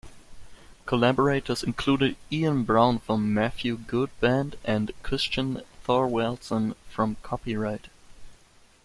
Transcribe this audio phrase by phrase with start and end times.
[0.87, 7.87] Collaborators included Ian Brown from Matthew Good Band and Christian Thor-Valdson from Copyright.